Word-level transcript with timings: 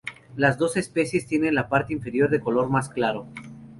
Las 0.35 0.57
dos 0.57 0.77
especies 0.77 1.27
tienen 1.27 1.53
la 1.53 1.69
parte 1.69 1.93
inferior 1.93 2.27
de 2.31 2.39
color 2.41 2.71
más 2.71 2.89
claro. 2.89 3.27